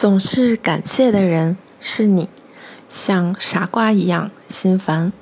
[0.00, 2.30] 总是感谢的人是你，
[2.88, 5.12] 像傻瓜一样心烦。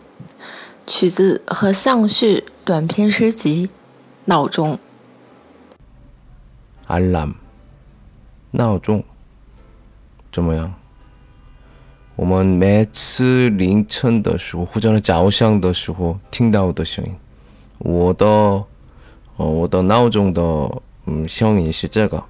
[0.87, 3.70] 曲子和相序短篇诗集，
[4.27, 4.78] 闹钟。
[6.87, 7.34] 알람
[8.52, 9.02] 闹钟
[10.32, 10.73] 怎么样？
[12.15, 17.16] 我们每次凌晨的时候或者早上的时候听到的声音，
[17.79, 18.65] 我的哦，
[19.38, 20.40] 我的闹钟的
[21.06, 22.23] 嗯声音是这个，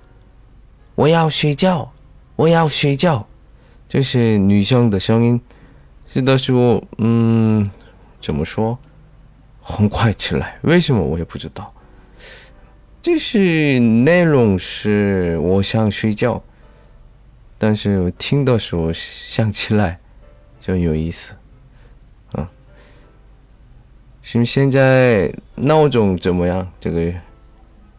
[0.94, 1.92] 我要睡觉。
[2.38, 3.26] 我要睡觉，
[3.88, 5.40] 这是女生的声音。
[6.06, 7.68] 是的时候，嗯，
[8.22, 8.78] 怎么说？
[9.60, 11.74] 很快起来，为什么我也不知道。
[13.02, 16.40] 就是内容是我想睡觉，
[17.58, 19.98] 但是我听的时候想起来，
[20.60, 21.34] 就有意思。
[22.34, 22.48] 啊，
[24.22, 26.70] 是现在闹钟怎么样？
[26.78, 27.12] 这个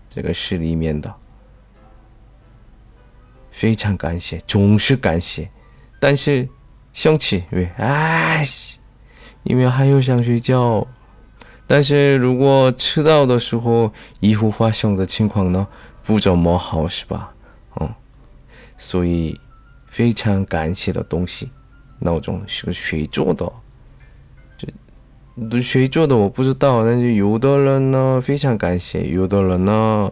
[0.10, 1.14] 这个是里面的。
[3.60, 5.50] 非常感谢，总是感谢，
[6.00, 6.48] 但是
[6.94, 8.42] 生气，喂，哎，
[9.44, 10.88] 因为还有想睡觉。
[11.68, 15.68] 但是如果迟到的时候，以后发生的情况呢，
[16.06, 17.34] 不怎么好，是吧？
[17.82, 17.94] 嗯，
[18.78, 19.38] 所以
[19.88, 21.52] 非常感谢的东西，
[22.00, 23.52] 闹钟是谁做的？
[25.52, 30.10] 这谁做的我不知道，但是有的人呢非常感谢，有的人呢，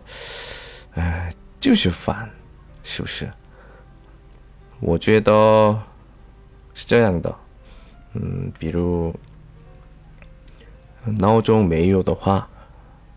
[0.95, 1.31] 哎，
[1.61, 2.29] 就是烦。
[2.89, 3.29] 是不是？
[4.79, 5.77] 我觉得
[6.73, 7.35] 是这样的，
[8.13, 9.13] 嗯，比如
[11.19, 12.47] 闹钟没有的话，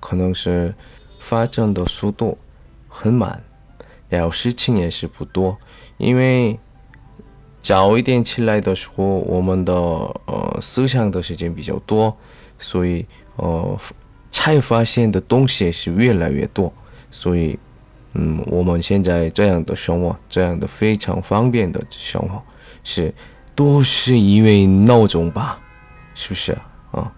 [0.01, 0.75] 可能是
[1.21, 2.37] 发展的速度
[2.89, 3.41] 很慢，
[4.09, 5.57] 然后事情也是不多，
[5.99, 6.59] 因为
[7.63, 12.17] 早一点起来的时候，我们的呃思想的时间比较多，
[12.59, 13.07] 所以
[13.37, 13.79] 呃
[14.33, 16.73] 才发现的东西也是越来越多，
[17.13, 17.57] 所以。
[18.15, 22.43] 嗯，我们现在这样的生活，这样的非常方便的生活，
[22.83, 23.15] 是
[23.55, 25.61] 都是因为闹钟吧？
[26.17, 26.59] 是不是
[26.91, 27.13] 啊？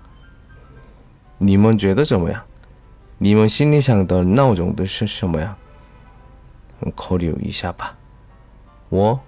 [1.39, 2.43] 你们觉得怎么样？
[3.17, 5.57] 你们心里想的闹钟的是什么呀？
[6.95, 7.97] 考虑一下吧。
[8.91, 9.19] 我，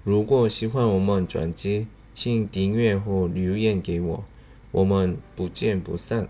[0.02, 4.24] 如果喜欢我们专辑，请订阅或留言给我，
[4.72, 6.28] 我们不见不散。